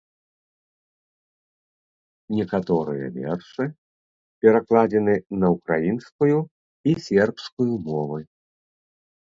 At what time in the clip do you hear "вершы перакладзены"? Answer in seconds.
3.19-5.15